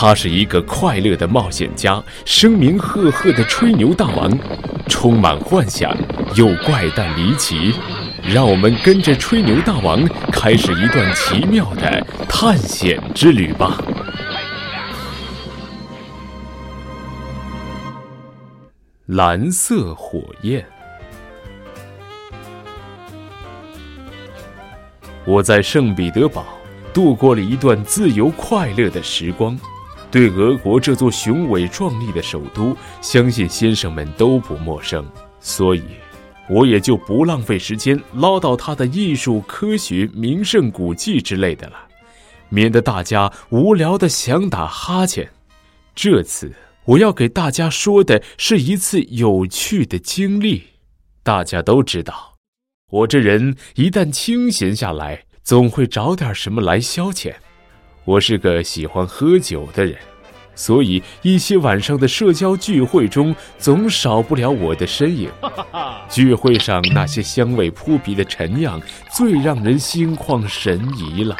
[0.00, 4.30] 他是一个快乐的冒险家，声名赫赫的吹牛大王，
[4.86, 5.92] 充满幻想
[6.36, 7.74] 又怪诞离奇。
[8.22, 10.00] 让我们跟着吹牛大王
[10.30, 13.76] 开始一段奇妙的探险之旅吧！
[19.06, 20.64] 蓝色火焰。
[25.26, 26.46] 我在圣彼得堡
[26.94, 29.58] 度过了一段自由快乐的时光。
[30.10, 35.04] 对俄国这座雄伟壮丽的首都，相信先生们都不陌生，
[35.38, 35.82] 所以，
[36.48, 41.76] 我也就不浪费时间唠叨它的艺术、科学、名胜古迹之类的了，
[42.48, 45.30] 免得大家无聊的想打哈欠。
[45.94, 46.54] 这次
[46.86, 50.62] 我要给大家说的是一次有趣的经历。
[51.22, 52.36] 大家都知道，
[52.90, 57.34] 我这人一旦清闲下来，总会找点什么来消遣。
[58.08, 59.94] 我是个喜欢喝酒的人，
[60.54, 65.30] 所以一些晚上的社交聚会中总少不了我的身影。
[66.08, 68.80] 聚会上那些香味扑鼻的陈酿，
[69.12, 71.36] 最让人心旷神怡了。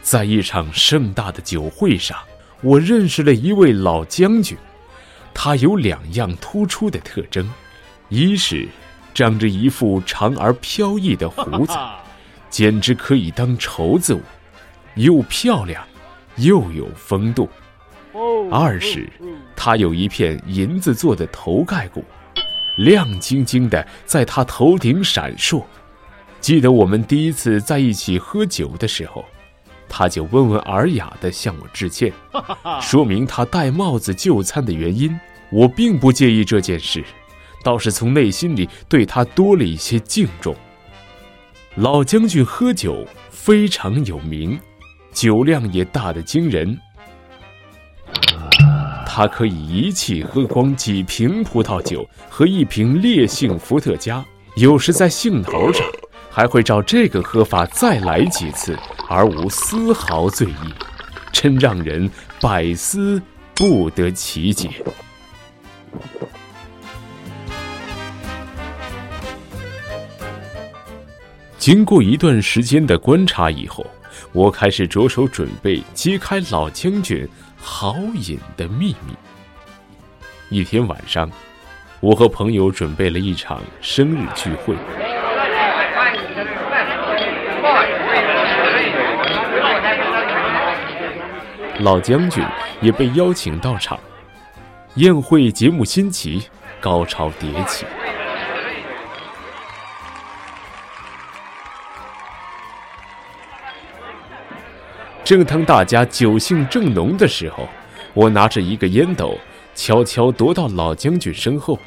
[0.00, 2.16] 在一场盛大的酒会上。
[2.60, 4.56] 我认识了一位老将军，
[5.32, 7.48] 他有两样突出的特征：
[8.08, 8.66] 一是
[9.14, 11.72] 长着一副长而飘逸的胡子，
[12.50, 14.20] 简直可以当绸子舞；
[14.96, 15.86] 又漂亮，
[16.36, 17.48] 又有风度；
[18.50, 19.08] 二是
[19.54, 22.04] 他有一片银子做的头盖骨，
[22.76, 25.62] 亮晶晶的在他头顶闪烁。
[26.40, 29.24] 记得我们第一次在一起喝酒的时候。
[29.88, 32.12] 他就温文尔雅地向我致歉，
[32.80, 35.18] 说明他戴帽子就餐的原因。
[35.50, 37.02] 我并不介意这件事，
[37.64, 40.54] 倒是从内心里对他多了一些敬重。
[41.76, 44.60] 老将军喝酒非常有名，
[45.12, 46.78] 酒量也大得惊人。
[49.06, 54.24] 他可以一气喝光几瓶葡萄酒和一瓶烈性伏特加，
[54.56, 55.84] 有时在兴头上。
[56.30, 60.74] 还会照这个喝法再来几次，而无丝毫醉意，
[61.32, 62.08] 真让人
[62.40, 63.20] 百思
[63.54, 64.68] 不得其解。
[71.56, 73.86] 经过一段时间的观察以后，
[74.32, 77.26] 我开始着手准备揭开老将军
[77.56, 79.14] 豪饮的秘密。
[80.50, 81.30] 一天晚上，
[82.00, 84.76] 我和朋友准备了一场生日聚会。
[91.80, 92.44] 老将军
[92.80, 93.98] 也被邀请到场，
[94.96, 96.42] 宴会节目新奇，
[96.80, 97.86] 高潮迭起。
[105.22, 107.68] 正当大家酒兴正浓的时候，
[108.14, 109.38] 我拿着一个烟斗，
[109.74, 111.78] 悄悄踱到老将军身后，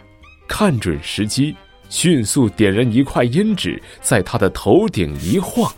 [0.47, 1.55] 看准时机，
[1.89, 5.73] 迅速点燃一块烟纸，在他的头顶一晃，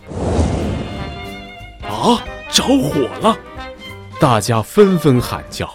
[2.53, 3.35] 着火了！
[4.19, 5.73] 大家纷纷喊叫，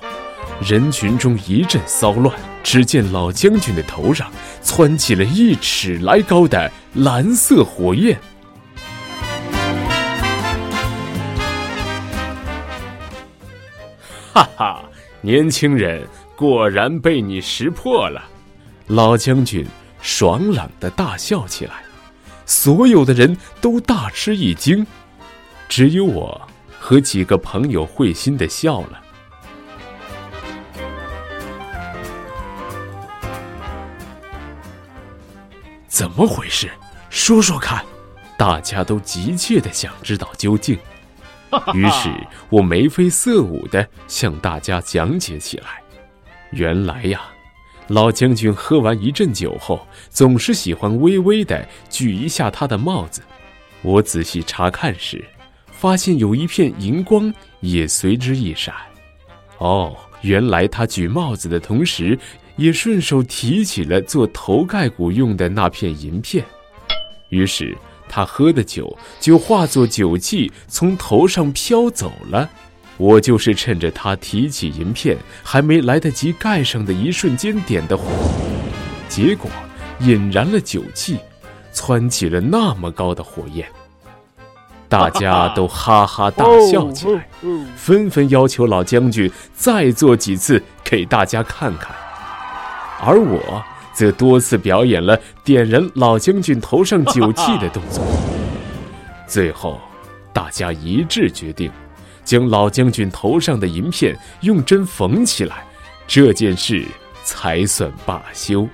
[0.61, 2.33] 人群中一阵骚乱。
[2.63, 4.31] 只见老将军的头上
[4.63, 8.17] 窜起了一尺来高的蓝色火焰。
[14.33, 14.85] 哈哈，
[15.21, 16.07] 年轻人
[16.37, 18.23] 果然被你识破了！
[18.87, 19.67] 老将军
[20.01, 21.83] 爽朗的大笑起来，
[22.47, 24.87] 所有的人都大吃一惊，
[25.69, 26.41] 只有我。
[26.89, 29.03] 和几个朋友会心的笑了。
[35.87, 36.71] 怎么回事？
[37.11, 37.85] 说说看！
[38.39, 40.79] 大家都急切的想知道究竟。
[41.75, 42.09] 于是
[42.49, 45.83] 我眉飞色舞的向大家讲解起来。
[46.53, 47.21] 原来呀，
[47.89, 53.21] 老将军喝完一阵酒后，总是喜欢微微的举一下他的帽子。
[53.83, 55.23] 我仔细查看时。
[55.79, 58.75] 发现有一片银光也随之一闪，
[59.59, 62.19] 哦，原来他举帽子的同时，
[62.57, 66.45] 也顺手提起了做头盖骨用的那片银片，
[67.29, 67.79] 于是
[68.09, 72.51] 他喝的酒就化作酒气从头上飘走了。
[72.97, 78.05] 我就是趁着他提起银片还没来得及盖上的一瞬间点的火，
[79.09, 79.49] 结果
[80.01, 81.19] 引燃了酒气，
[81.73, 83.65] 窜起了那么高的火焰。
[84.89, 87.29] 大家都哈哈大笑起来，
[87.77, 91.95] 纷纷要求老将军再做几次给大家看看。
[93.01, 93.63] 而我
[93.93, 98.03] 则多次表演了点燃老将军头上酒气的动作。
[99.27, 99.79] 最后，
[100.33, 101.71] 大家一致决定，
[102.25, 105.65] 将老将军头上的银片用针缝起来，
[106.07, 106.85] 这件事
[107.23, 108.67] 才算罢休。